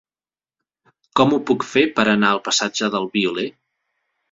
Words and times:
Com 1.19 1.35
ho 1.35 1.39
puc 1.51 1.67
fer 1.75 1.85
per 2.01 2.07
anar 2.15 2.33
al 2.33 2.41
passatge 2.49 2.91
del 2.99 3.09
Violer? 3.19 3.49